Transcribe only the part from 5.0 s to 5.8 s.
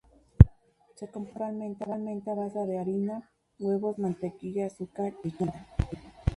y nata líquida.